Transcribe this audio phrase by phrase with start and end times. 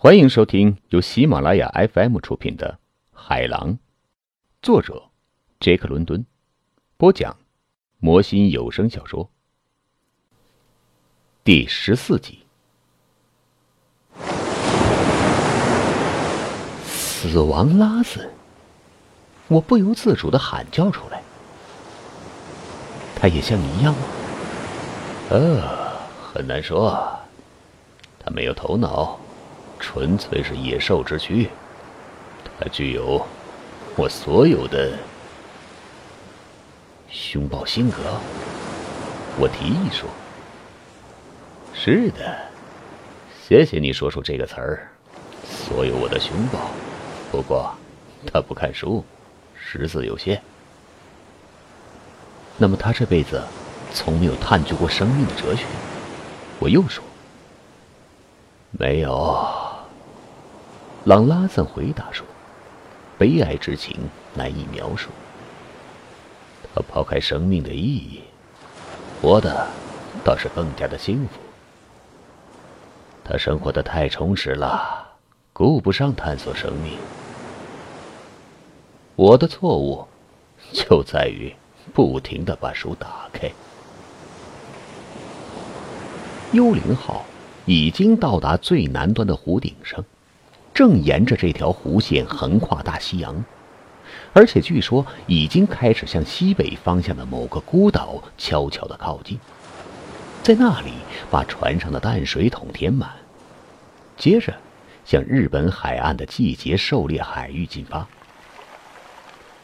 [0.00, 2.78] 欢迎收听由喜马拉雅 FM 出品的
[3.18, 3.72] 《海狼》，
[4.62, 5.02] 作者
[5.58, 6.24] 杰克·伦敦，
[6.96, 7.36] 播讲
[7.98, 9.28] 魔心有声小说
[11.42, 12.44] 第十四集。
[16.86, 18.30] 死亡拉斯，
[19.48, 21.20] 我不由自主的喊叫出来。
[23.16, 24.00] 他也像你一样吗？
[25.30, 25.98] 呃，
[26.32, 27.18] 很难说。
[28.20, 29.18] 他没有头脑，
[29.78, 31.48] 纯粹是野兽之躯。
[32.58, 33.24] 他具有
[33.96, 34.92] 我所有的
[37.08, 37.98] 凶暴性格。
[39.38, 40.08] 我提议说
[41.72, 42.38] ：“是的，
[43.46, 44.88] 谢谢你说出这个词儿。
[45.44, 46.58] 所有我的凶暴。
[47.30, 47.72] 不过，
[48.26, 49.04] 他不看书，
[49.54, 50.42] 识字有限。
[52.56, 53.40] 那么他这辈子
[53.92, 55.64] 从没有探究过生命的哲学。”
[56.58, 57.04] 我又说。
[58.70, 59.48] 没有，
[61.08, 62.26] 朗拉森回答说
[63.16, 63.98] ：“悲哀之情
[64.34, 65.08] 难以描述。
[66.62, 68.20] 他抛开生命的意义，
[69.22, 69.66] 活的
[70.22, 71.40] 倒是更加的幸福。
[73.24, 75.08] 他生活的太充实了，
[75.54, 76.98] 顾不上探索生命。
[79.16, 80.06] 我的错误
[80.74, 81.50] 就在于
[81.94, 83.50] 不停的把书打开。
[86.52, 87.24] 幽灵号。”
[87.70, 90.02] 已经到达最南端的湖顶上，
[90.78, 93.44] 正沿着这条弧线横跨大西洋，
[94.32, 99.40] 而且据说已经开始向西北方向的某个孤岛悄悄的靠近，
[100.40, 100.92] 在那里
[101.32, 103.10] 把船上的淡水桶填满，
[104.16, 104.54] 接着
[105.04, 108.06] 向日本海岸的季节狩猎海域进发。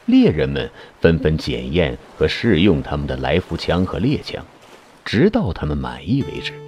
[0.06, 0.68] 猎人们
[1.00, 4.44] 纷纷检验和试用他们的来福枪和猎枪，
[5.04, 6.63] 直到他们满意为止。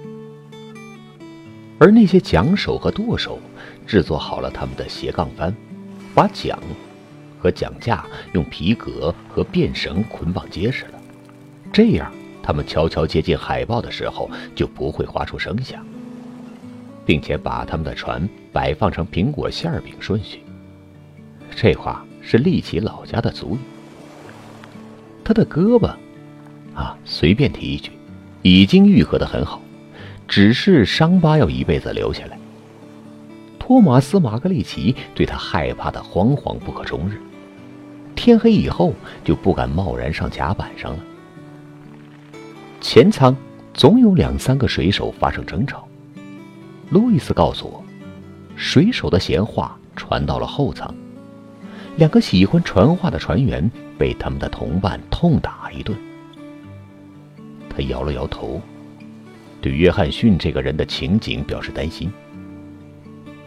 [1.79, 3.39] 而那些桨手和舵手
[3.85, 5.53] 制作好了他们的斜杠帆，
[6.15, 6.57] 把桨
[7.39, 11.01] 和桨架用皮革和便绳捆绑结实了，
[11.71, 12.11] 这样
[12.41, 15.85] 他们悄悄接近海豹的时候就不会发出声响，
[17.05, 20.41] 并且把他们的船摆放成苹果馅饼顺序。
[21.55, 23.59] 这话是利奇老家的族语。
[25.23, 25.87] 他的胳膊，
[26.73, 27.91] 啊，随便提一句，
[28.41, 29.61] 已经愈合的很好。
[30.27, 32.37] 只是伤疤要一辈子留下来。
[33.59, 37.19] 托马斯·马格利奇对他害怕的惶惶不可终日，
[38.15, 38.93] 天黑以后
[39.23, 40.99] 就不敢贸然上甲板上了。
[42.79, 43.35] 前舱
[43.73, 45.87] 总有两三个水手发生争吵。
[46.89, 47.83] 路易斯告诉我，
[48.55, 50.93] 水手的闲话传到了后舱，
[51.97, 55.97] 两个喜欢传话的船员被他们的同伴痛打一顿。
[57.69, 58.61] 他摇了摇头。
[59.61, 62.11] 对约翰逊这个人的情景表示担心，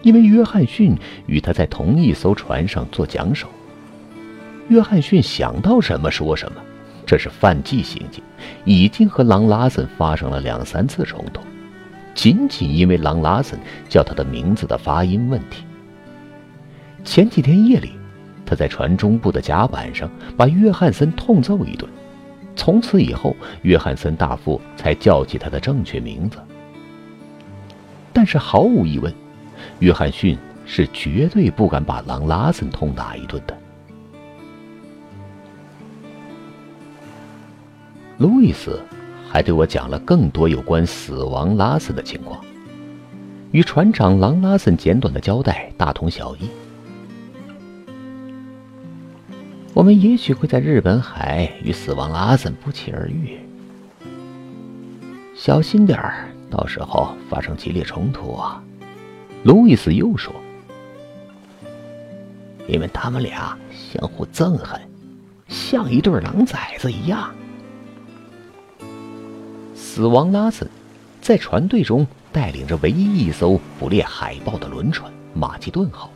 [0.03, 3.49] 因为约翰逊与他在同一艘船上做桨手。
[4.69, 6.61] 约翰逊想到什么说什么，
[7.05, 8.23] 这是犯忌行径，
[8.65, 11.43] 已经和狼拉森发生了两三次冲突，
[12.15, 15.65] 仅仅因为狼拉森叫他的名字的发音问题。
[17.05, 17.93] 前几天夜里，
[18.45, 21.91] 他在船中部的甲板上把约翰森痛揍一顿。
[22.57, 26.39] 从此以后，约翰森大副才叫起他的正确名字。
[28.13, 29.13] 但是毫无疑问，
[29.79, 33.57] 约翰逊是绝对不敢把狼拉森痛打一顿的。
[38.19, 38.79] 路易斯
[39.27, 42.45] 还对我讲了更多有关死亡拉森的情况，
[43.53, 46.51] 与船长狼拉森简短的交代大同小异。
[49.81, 53.41] 我们也许会在日本海与死亡拉森不期而遇，
[55.35, 58.63] 小心点儿，到时候发生激烈冲突啊！
[59.43, 60.35] 路易斯又说
[62.69, 64.79] ：“因为他们俩相互憎恨，
[65.49, 67.31] 像一对狼崽子一样。”
[69.75, 70.69] 死亡拉森
[71.23, 76.13] 在船队中带领着唯一一艘捕猎海豹的轮船“马其顿号”，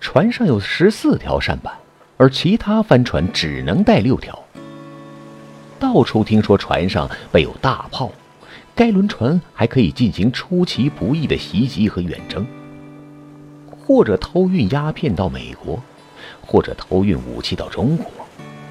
[0.00, 1.74] 船上有十四条扇板。
[2.16, 4.38] 而其他帆船只能带六条。
[5.78, 8.10] 到处听说船上备有大炮，
[8.74, 12.46] 该轮船还可以进行出其不意的袭击和远征，
[13.68, 15.78] 或者偷运鸦片到美国，
[16.40, 18.06] 或者偷运武器到中国，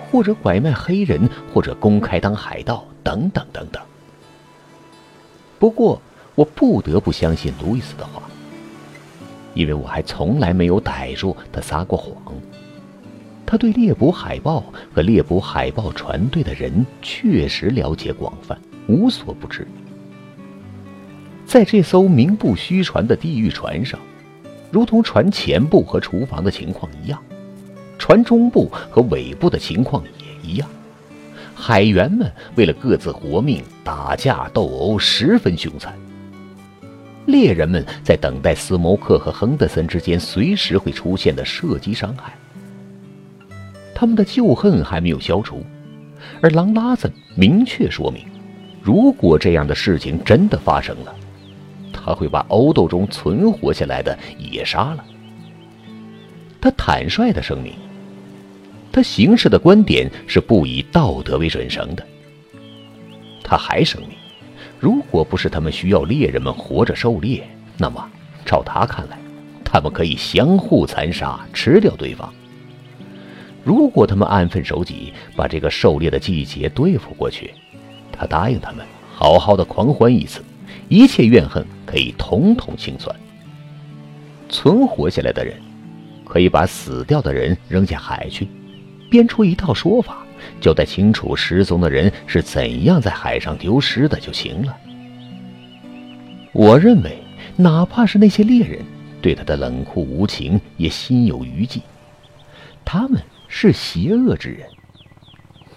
[0.09, 3.81] 或者拐卖黑人，或者公开当海盗，等等等等。
[5.59, 6.01] 不过，
[6.35, 8.23] 我不得不相信路易斯的话，
[9.53, 12.15] 因为我还从来没有逮住他撒过谎。
[13.53, 18.57] 他对猎捕海豹和猎捕海豹船队的人确实了解广泛，
[18.87, 19.67] 无所不知。
[21.45, 23.99] 在这艘名不虚传的地狱船上，
[24.71, 27.23] 如同船前部和厨房的情况一样，
[27.99, 30.67] 船中部和尾部的情况也一样。
[31.53, 35.93] 海员们为了各自活命，打架斗殴，十分凶残。
[37.27, 42.33] 猎人们在等待斯摩克和亨德森之间随时会出现的射击伤害。
[43.95, 45.63] 他们的旧恨还没有消除，
[46.41, 48.25] 而狼拉森明确说明，
[48.81, 51.15] 如果这样的事情真的发生了，
[51.91, 55.05] 他会把殴斗中存活下来的也杀了。
[56.59, 57.73] 他坦率的声明，
[58.91, 62.05] 他行事的观点是不以道德为准绳的。
[63.43, 64.11] 他还声明，
[64.79, 67.47] 如果不是他们需要猎人们活着狩猎，
[67.77, 68.09] 那么
[68.45, 69.17] 照他看来，
[69.63, 72.33] 他们可以相互残杀，吃掉对方。
[73.63, 77.53] 如果他们安分守己，把这个狩猎的季节对付过去，
[78.11, 80.43] 他答应他们好好的狂欢一次，
[80.89, 83.15] 一切怨恨可以统统清算。
[84.49, 85.55] 存活下来的人，
[86.25, 88.47] 可以把死掉的人扔下海去，
[89.09, 90.25] 编出一套说法，
[90.59, 94.75] 交代清楚失踪的人是怎样在海上丢失的就行了。
[96.51, 97.17] 我认为，
[97.55, 98.79] 哪怕是那些猎人，
[99.21, 101.81] 对他的冷酷无情也心有余悸，
[102.83, 103.21] 他们。
[103.55, 104.67] 是邪恶之人，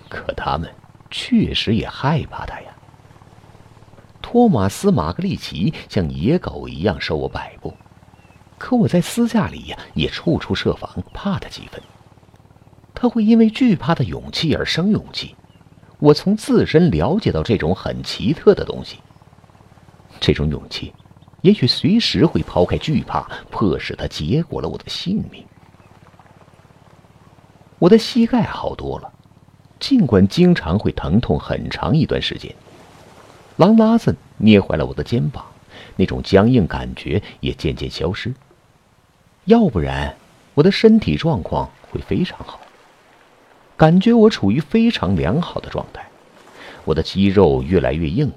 [0.08, 0.74] 可他们
[1.10, 2.68] 确实也害怕他呀。
[4.22, 7.74] 托马斯·马格利奇像野狗一样受我摆布，
[8.56, 11.80] 可我在私下里呀，也处处设防，怕他几分。
[12.94, 15.36] 他会因为惧怕的勇气而生勇气，
[15.98, 19.00] 我从自身了解到这种很奇特的东西。
[20.18, 20.94] 这种勇气，
[21.42, 25.44] 也许随时会抛开惧怕，迫使他结果了我的性命。
[27.78, 29.12] 我的膝盖好多了，
[29.78, 32.54] 尽管经常会疼痛很长一段时间。
[33.56, 35.44] 狼拉森捏坏了我的肩膀，
[35.96, 38.34] 那种僵硬感觉也渐渐消失。
[39.44, 40.16] 要不然，
[40.54, 42.60] 我的身体状况会非常好，
[43.76, 46.06] 感觉我处于非常良好的状态。
[46.84, 48.32] 我的肌肉越来越硬，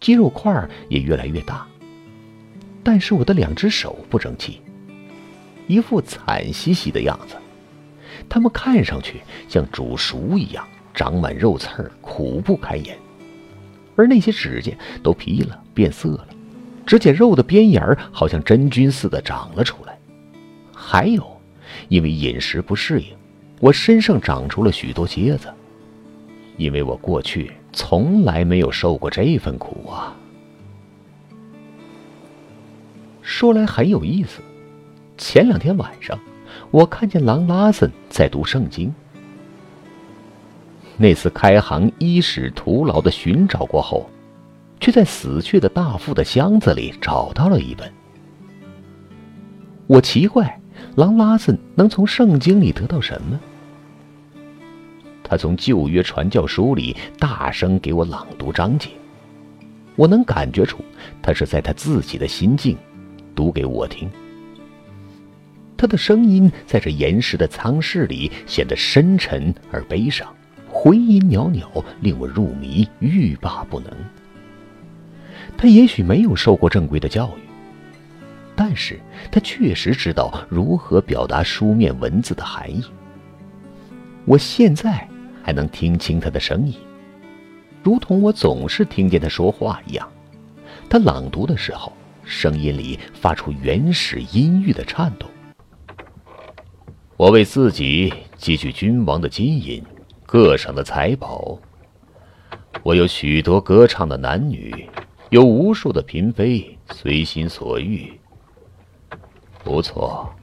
[0.00, 1.66] 肌肉块也越来越大，
[2.82, 4.62] 但是我的两只手不争气，
[5.66, 7.36] 一副惨兮兮的样子。
[8.28, 12.96] 他们看上去像煮熟一样，长满肉刺儿，苦不堪言。
[13.94, 14.72] 而那些指甲
[15.02, 16.26] 都皮了，变色了，
[16.86, 19.98] 指甲肉的边沿儿好像真菌似的长了出来。
[20.74, 21.40] 还有，
[21.88, 23.08] 因为饮食不适应，
[23.60, 25.52] 我身上长出了许多疖子。
[26.56, 30.16] 因为我过去从来没有受过这份苦啊。
[33.20, 34.40] 说来很有意思，
[35.16, 36.18] 前两天晚上。
[36.72, 38.92] 我看见狼拉森在读圣经。
[40.96, 44.08] 那次开行伊始徒劳的寻找过后，
[44.80, 47.92] 却在死去的大副的箱子里找到了一本。
[49.86, 50.58] 我奇怪，
[50.96, 53.38] 狼拉森能从圣经里得到什么？
[55.22, 58.88] 他从旧约传教书里大声给我朗读章节，
[59.94, 60.78] 我能感觉出
[61.20, 62.78] 他是在他自己的心境
[63.34, 64.10] 读给我听。
[65.82, 70.32] 他的声音在这岩石的舱室里显得深沉而悲伤，
[70.68, 73.92] 回音袅袅，令我入迷，欲罢不能。
[75.58, 77.40] 他也许没有受过正规的教育，
[78.54, 79.00] 但是
[79.32, 82.84] 他确实知道如何表达书面文字的含义。
[84.24, 85.08] 我现在
[85.42, 86.76] 还能听清他的声音，
[87.82, 90.08] 如同我总是听见他说话一样。
[90.88, 91.92] 他朗读的时候，
[92.22, 95.28] 声音里发出原始音域的颤动。
[97.18, 99.84] 我为自己积聚君王的金银，
[100.24, 101.58] 各省的财宝。
[102.82, 104.88] 我有许多歌唱的男女，
[105.28, 108.18] 有无数的嫔妃，随心所欲。
[109.62, 110.34] 不错，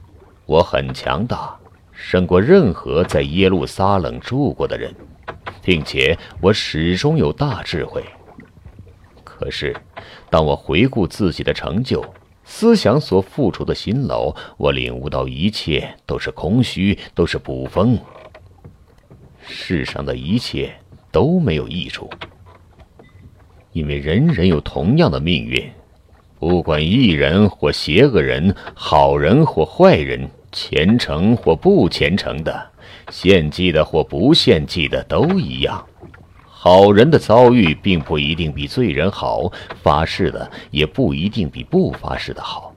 [0.46, 1.54] 我很强大，
[1.92, 4.94] 胜过任何在耶路撒冷住过的人，
[5.62, 8.02] 并且我始终有大智慧。
[9.24, 9.76] 可是，
[10.30, 12.02] 当我回顾自己的成就，
[12.52, 17.96] 思想所付出的辛劳，我领悟到一切都是空虚，都是捕风。
[19.40, 20.74] 世上的一切
[21.12, 22.10] 都没有益处，
[23.72, 25.70] 因为人人有同样的命运，
[26.40, 32.70] 不管异人或邪恶人，好人或坏人，虔诚或不虔诚的，
[33.10, 35.86] 献祭的或不献祭的，都一样。
[36.62, 39.50] 好人的遭遇并不一定比罪人好，
[39.82, 42.74] 发誓的也不一定比不发誓的好。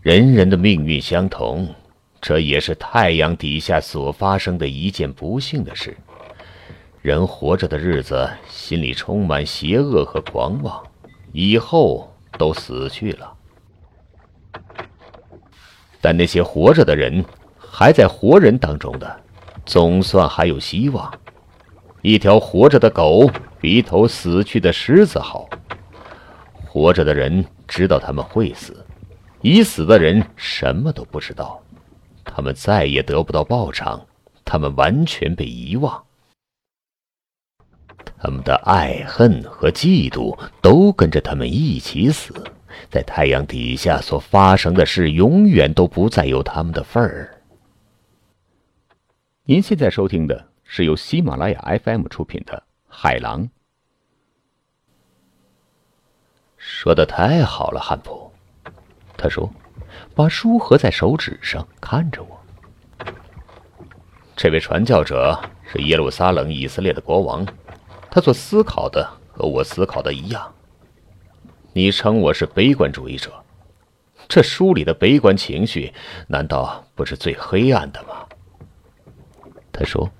[0.00, 1.66] 人人的命运相同，
[2.20, 5.96] 这也是太阳底下所发生的一件不幸的事。
[7.02, 10.80] 人活着的日子，心里充满邪恶和狂妄，
[11.32, 13.32] 以后都死去了。
[16.00, 17.24] 但那些活着的人，
[17.58, 19.20] 还在活人当中的，
[19.64, 21.12] 总算还有希望。
[22.06, 23.28] 一条活着的狗
[23.60, 25.50] 比一头死去的狮子好。
[26.64, 28.86] 活着的人知道他们会死，
[29.40, 31.60] 已死的人什么都不知道。
[32.24, 34.06] 他们再也得不到报偿，
[34.44, 36.04] 他们完全被遗忘。
[38.16, 42.32] 他们的爱恨和嫉妒都跟着他们一起死。
[42.88, 47.42] 在太阳底下所发生的事，永远都不再有他们的份儿。
[49.42, 52.56] 您现在收听的是由喜马拉雅 FM 出品的
[52.88, 53.44] 《海狼》。
[56.56, 58.32] 说的太好了，汉普。
[59.16, 59.48] 他说，
[60.14, 62.38] 把书合在手指上，看着我。
[64.34, 67.46] 这位传教者是耶路撒冷以色列的国王，
[68.10, 70.52] 他所思考的和我思考的一样。
[71.72, 73.32] 你称我是悲观主义者，
[74.28, 75.94] 这书里的悲观情绪
[76.26, 78.26] 难道不是最黑暗的吗？
[79.72, 80.10] 他说：“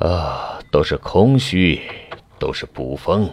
[0.00, 1.78] 啊，都是空虚，
[2.38, 3.30] 都是捕风。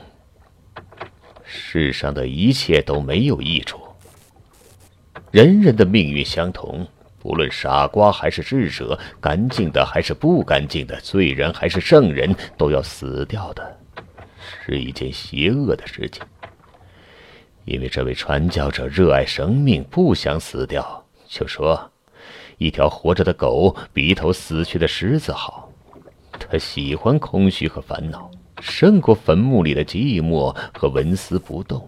[1.45, 3.79] 世上的一切都没有益处。
[5.31, 6.85] 人人的命运相同，
[7.19, 13.79] 不论傻瓜还是智者，干净的还是不干净的，罪人还是圣人，都要死掉的。”
[14.65, 16.21] 是一件邪恶的事情，
[17.63, 21.89] 因为这位传教者热爱生命，不想死掉，就说
[22.59, 25.63] ：“一条活着的狗比一头死去的狮子好。”
[26.49, 31.87] 他喜欢空虚和烦恼，胜过坟墓里的寂寞和纹丝不动。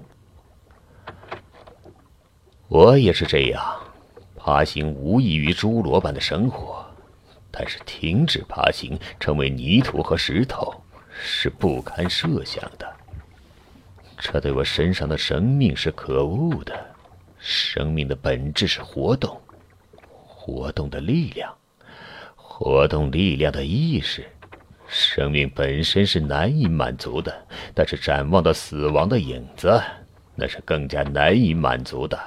[2.68, 3.64] 我也是这样，
[4.36, 6.86] 爬行无异于侏罗般的生活，
[7.50, 10.74] 但是停止爬行，成为泥土和石头。
[11.22, 12.88] 是不堪设想的。
[14.18, 16.74] 这对我身上的生命是可恶的。
[17.40, 19.38] 生命的本质是活动，
[20.26, 21.54] 活动的力量，
[22.36, 24.26] 活动力量的意识。
[24.92, 29.80] 生命本身是难以满足的，但是展望到死亡的影子，
[30.34, 32.20] 那是更加难以满足的。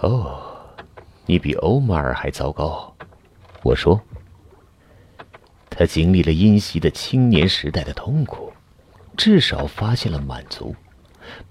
[0.00, 0.42] 哦，
[1.26, 2.96] 你比欧马尔还糟糕，
[3.62, 4.00] 我说。
[5.68, 8.52] 他经历了阴袭的青年时代的痛苦，
[9.16, 10.74] 至少发现了满足，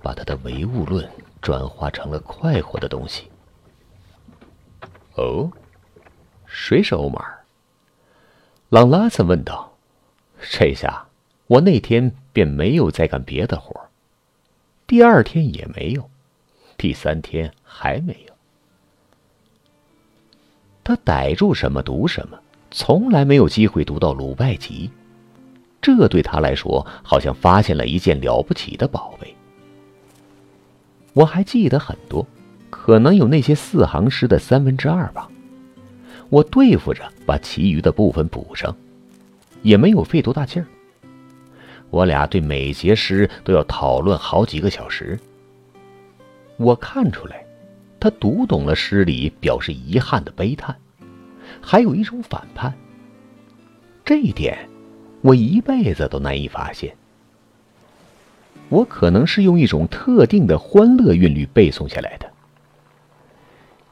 [0.02, 1.08] 把他的唯物论
[1.42, 3.30] 转化成了快活的东西。
[5.16, 5.52] 哦，
[6.48, 7.43] 谁是欧马尔？
[8.74, 9.72] 朗拉森问道。
[10.50, 11.06] 这下
[11.46, 13.80] 我那天便没有再干别的活
[14.88, 16.10] 第二天也没有，
[16.76, 18.34] 第三天还没有。
[20.84, 22.40] 他逮住什么读什么。
[22.72, 24.90] 从来没有机会读到鲁拜集，
[25.80, 29.36] 这对他来说好像发现了一件了不起的宝贝。
[31.14, 32.26] 我还记得很多，
[32.72, 35.30] 可能有那些四行诗的三分之二吧。
[36.34, 38.76] 我对付着把其余的部分补上，
[39.62, 40.66] 也没有费多大劲儿。
[41.92, 45.20] 我俩对每节诗都要讨论好几个小时。
[46.58, 47.46] 我看出来，
[48.00, 50.76] 他读懂了诗里表示遗憾的悲叹。
[51.62, 52.74] 还有一种反叛，
[54.04, 54.58] 这一点
[55.22, 56.96] 我一辈子都难以发现。
[58.70, 62.28] 我可能是用一种特定的欢乐韵律背诵下来的，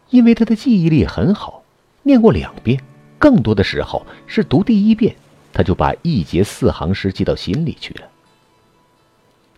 [0.10, 1.61] 因为他的记忆力很好，
[2.04, 2.82] 念过两遍，
[3.18, 5.16] 更多的时候是读第一遍，
[5.54, 8.08] 他就把一节四行诗记到心里去了。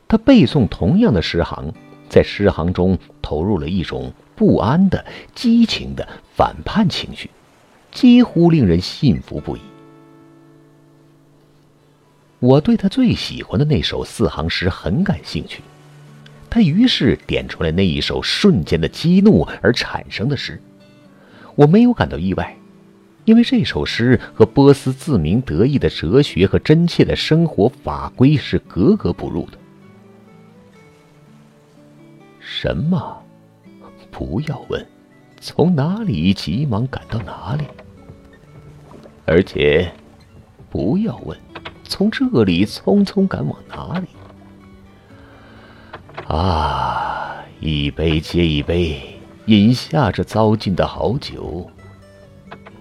[0.08, 1.74] 他背诵同样的诗行，
[2.10, 7.30] 在诗行中投入了一种不安的、激情的反叛情绪。
[7.92, 9.60] 几乎令人信服不已。
[12.40, 15.62] 我对他最喜欢的那首四行诗很感兴趣，
[16.50, 20.60] 他于是点出来那一首瞬间的激怒而产生的诗。
[21.56, 22.58] 我没有感到意外，
[23.26, 29.58] 因为这首诗和波斯自鸣得意的哲学和真切的生活法规是格格不入的。
[32.40, 33.24] 什么？
[34.12, 34.86] 不要问。
[35.40, 37.66] 从哪里急忙赶到哪里？
[39.26, 39.92] 而且，
[40.70, 41.38] 不要问，
[41.84, 44.08] 从这里匆匆赶往哪里？
[46.26, 49.13] 啊，一杯接一杯，
[49.48, 51.70] 饮下这糟尽的好酒，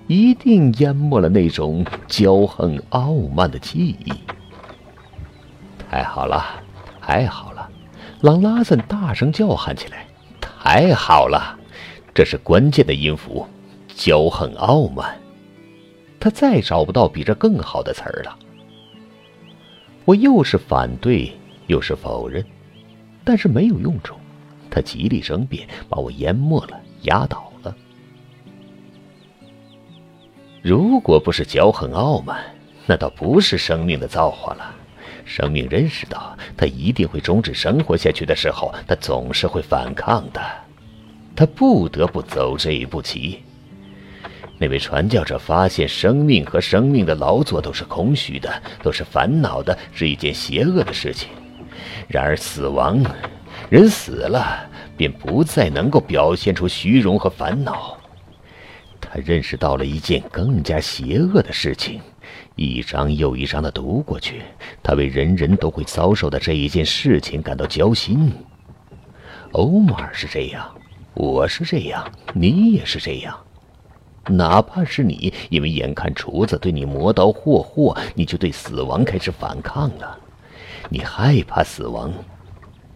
[0.06, 4.12] 一定淹没了那种骄横傲慢的记忆。
[5.90, 6.62] 太好了，
[7.00, 7.68] 太好了！
[8.20, 10.06] 朗拉森大声叫喊起来
[10.40, 11.58] ：“太好了！”
[12.14, 13.44] 这是关键的音符，
[13.96, 15.18] 骄横傲慢。
[16.20, 18.38] 他再找不到比这更好的词儿了。
[20.04, 21.32] 我又是反对，
[21.66, 22.44] 又是否认，
[23.24, 24.14] 但是没有用处。
[24.72, 27.76] 他极力争辩，把我淹没了，压倒了。
[30.62, 32.42] 如果不是骄横傲慢，
[32.86, 34.74] 那倒不是生命的造化了。
[35.24, 40.40] 生命认识到他一定会终止生活下去的时候，他总是会反抗的。
[41.36, 43.40] 他不得不走这一步棋。
[44.58, 51.28] 那位传教者发现，生命和生命的劳作都是空虚的，都是烦恼的，是一件邪恶的事情。
[52.06, 53.02] 然而，死亡，
[53.72, 57.96] 人死了，便不再能够表现出虚荣和烦恼。
[59.00, 61.98] 他认识到了一件更加邪恶的事情，
[62.54, 64.42] 一章又一章的读过去，
[64.82, 68.30] 他为人人都会遭受的这一件事情感到焦心。
[69.52, 70.70] 欧马尔是这样。
[71.14, 73.34] 我是这样，你也是这样。
[74.26, 80.18] 哪怕是你，因为眼看厨子对你磨刀霍霍，你就对死亡开始反抗了。
[80.90, 82.12] 你害怕死亡，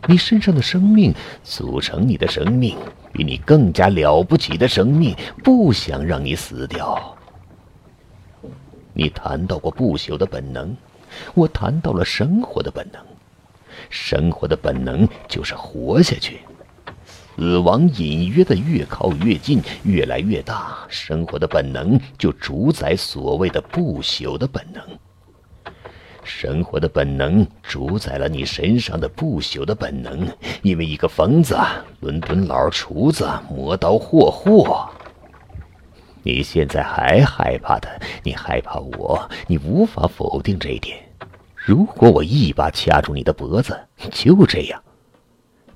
[0.06, 1.12] 你身上的生命
[1.42, 2.76] 组成你的生命，
[3.12, 7.16] 比你更加了不起的生命，不想让你死掉。
[8.92, 10.76] 你谈到过不朽的本能，
[11.34, 13.02] 我谈到了生活的本能。
[13.90, 16.40] 生活的本能就是活下去。
[17.36, 20.78] 死亡隐约的越靠越近，越来越大。
[20.88, 24.82] 生活的本能就主宰所谓的不朽的本能。
[26.26, 30.26] 生活的本能主宰了你身上的不朽的本能。
[30.62, 31.56] 因为一个疯子，
[32.00, 34.86] 伦敦老厨子，磨刀霍霍。
[36.24, 37.88] 你现在还害怕他？
[38.24, 39.30] 你害怕我？
[39.46, 40.98] 你无法否定这一点。
[41.54, 43.78] 如果我一把掐住你的脖子，
[44.10, 44.82] 就这样。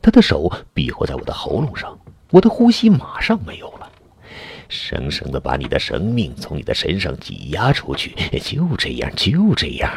[0.03, 1.97] 他的手比划在我的喉咙上，
[2.31, 3.70] 我的呼吸马上没有，
[4.71, 8.15] 生生的把你的生命从你的身上挤压出去。
[8.41, 9.93] 就这样，就这样，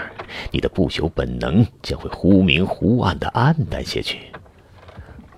[0.51, 4.18] 你的不朽本能将会忽明忽暗的暗淡下去，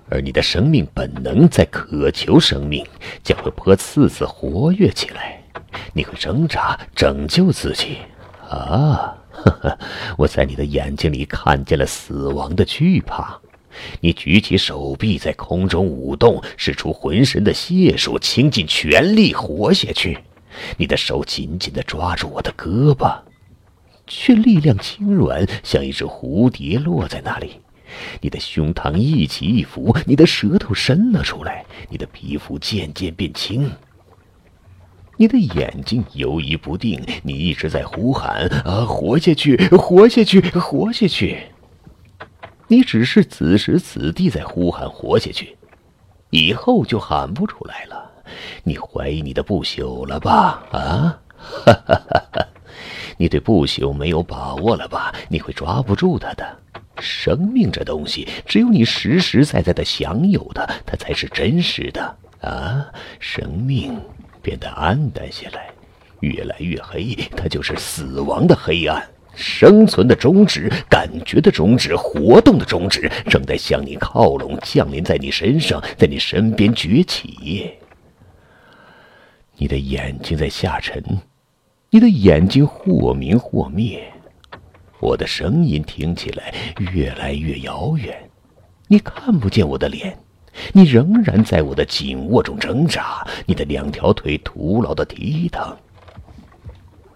[0.08, 2.84] 而你的生命本能在渴求生命，
[3.22, 5.40] 将会颇次次活跃起来。
[5.92, 7.98] 你会挣扎拯救自己
[8.48, 9.14] 啊！
[9.32, 9.78] 呵呵，
[10.16, 13.38] 我在你的眼睛里看见了死亡的惧怕。
[14.00, 20.18] 你举起手臂在空中舞动，使出浑身的解数，倾尽全力活下去。
[20.76, 23.18] 你的手紧紧地抓住我的胳膊，
[24.06, 27.60] 却力量轻软，像一只蝴蝶落在那里。
[28.20, 33.70] 你的胸膛一起一伏，你的舌头伸了出来，你的皮肤渐渐变轻。
[35.18, 41.38] 你的眼睛游移不定，你一直在呼喊：“啊，活下去，活下去，活下去！”
[42.68, 45.56] 你只是此时此地在呼喊活下去，
[46.30, 48.10] 以后就喊不出来了。
[48.64, 50.62] 你怀疑你的不朽了吧？
[50.72, 52.46] 啊，哈哈哈哈！
[53.16, 55.14] 你对不朽没有把握了吧？
[55.28, 56.58] 你会抓不住它的。
[56.98, 62.16] 生命这东西，只有你实实在在的享有的，它才是真实的。
[62.40, 62.86] 啊，
[63.20, 64.00] 生命
[64.42, 65.70] 变得暗淡下来，
[66.20, 69.06] 越来越黑，它就是死亡的黑暗。
[69.36, 77.70] 生存的终止，感觉的终止，活动的终止，正在向你靠拢，降临在你身上，在你身边崛起。
[79.58, 81.02] 你的眼睛在下沉，
[81.90, 84.02] 你的眼睛或明或灭。
[84.98, 86.54] 我的声音听起来
[86.92, 88.18] 越来越遥远，
[88.88, 90.18] 你看不见我的脸，
[90.72, 95.76] 你仍然在我的紧握中挣扎，你的两条腿徒劳的踢腾。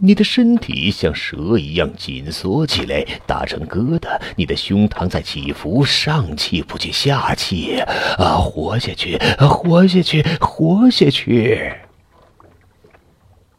[0.02, 4.18] 你的身体像蛇一样紧缩起来，打成疙瘩。
[4.34, 7.80] 你的胸膛在起伏，上气不接下气。
[8.16, 11.74] 啊，活下去，活下去，活下去！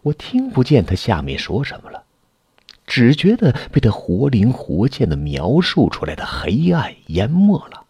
[0.02, 2.04] 我听不见他下面说什么了，
[2.88, 7.86] 只觉得被他活灵活现的描述出来的黑暗淹没了。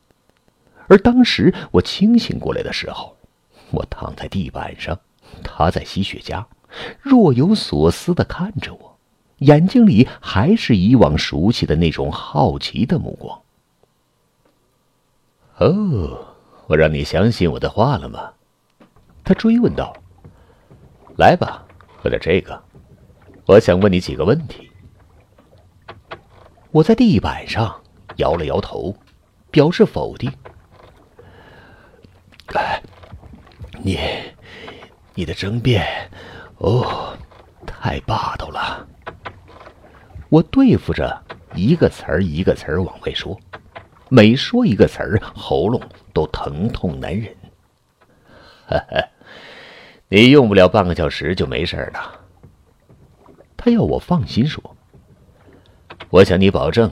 [0.89, 3.15] 而当时我清醒过来的时候，
[3.69, 4.99] 我躺在地板上，
[5.41, 6.43] 他在吸雪茄。
[7.01, 8.97] 若有所思的看着我，
[9.37, 13.41] 眼睛里还是以往熟悉的那种好奇的目光。
[15.57, 16.35] 哦，
[16.67, 18.33] 我让你相信我的话了吗？
[19.23, 19.95] 他追问道。
[21.17, 21.65] 来吧，
[22.01, 22.63] 喝点这个。
[23.45, 24.71] 我想问你几个问题。
[26.71, 27.81] 我在地板上
[28.15, 28.95] 摇了摇头，
[29.51, 30.31] 表示否定。
[32.55, 32.81] 哎，
[33.83, 33.99] 你，
[35.13, 36.09] 你的争辩。
[36.61, 37.17] 哦，
[37.65, 38.87] 太霸道了！
[40.29, 41.19] 我对付着
[41.55, 43.35] 一个词儿一个词儿往外说，
[44.09, 45.81] 每说一个词儿，喉咙
[46.13, 47.35] 都疼痛难忍。
[48.67, 49.03] 哈哈，
[50.07, 52.19] 你用不了半个小时就没事了。
[53.57, 54.77] 他要我放心说，
[56.11, 56.91] 我向你保证，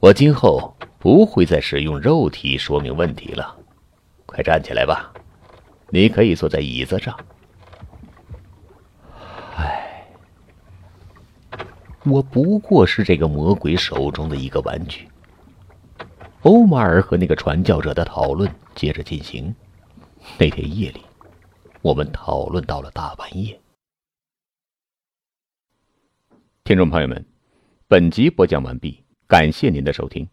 [0.00, 3.54] 我今后不会再使用肉体说明问题了。
[4.24, 5.12] 快站起来吧，
[5.90, 7.14] 你可以坐在椅子上。
[12.04, 15.08] 我不过是这个魔鬼手中的一个玩具。
[16.42, 19.54] 欧马尔和那个传教者的讨论接着进行。
[20.38, 21.00] 那天夜里，
[21.80, 23.60] 我们讨论到了大半夜。
[26.64, 27.24] 听众朋友们，
[27.86, 30.28] 本集播讲完毕，感谢您的收听。